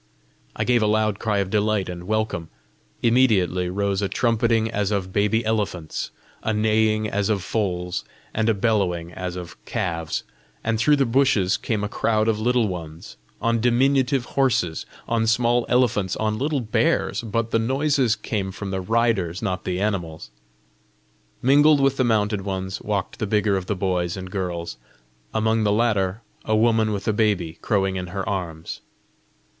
[0.55, 2.49] I gave a loud cry of delight and welcome.
[3.03, 6.09] Immediately rose a trumpeting as of baby elephants,
[6.41, 8.03] a neighing as of foals,
[8.33, 10.23] and a bellowing as of calves,
[10.63, 15.67] and through the bushes came a crowd of Little Ones, on diminutive horses, on small
[15.69, 20.31] elephants, on little bears; but the noises came from the riders, not the animals.
[21.43, 24.77] Mingled with the mounted ones walked the bigger of the boys and girls,
[25.31, 28.81] among the latter a woman with a baby crowing in her arms.